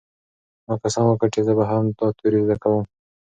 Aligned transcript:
ما 0.67 0.75
قسم 0.83 1.03
وکړ 1.07 1.27
چې 1.35 1.41
زه 1.47 1.53
به 1.57 1.63
هم 1.71 1.83
دا 1.97 2.07
توري 2.17 2.39
زده 2.45 2.55
کوم. 2.63 2.83